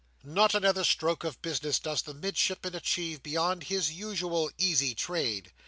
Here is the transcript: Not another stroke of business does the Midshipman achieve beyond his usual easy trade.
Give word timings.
Not 0.23 0.55
another 0.55 0.83
stroke 0.83 1.23
of 1.23 1.43
business 1.43 1.77
does 1.77 2.01
the 2.01 2.15
Midshipman 2.15 2.73
achieve 2.73 3.21
beyond 3.21 3.65
his 3.65 3.91
usual 3.91 4.49
easy 4.57 4.95
trade. 4.95 5.53